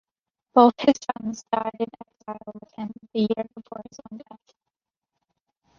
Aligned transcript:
Both 0.55 0.79
his 0.79 0.95
sons 1.21 1.45
died 1.53 1.75
in 1.79 1.85
exile 2.09 2.51
with 2.59 2.71
him 2.73 2.89
the 3.13 3.19
year 3.19 3.45
before 3.55 3.83
his 3.87 3.99
own 4.11 4.17
death. 4.17 4.53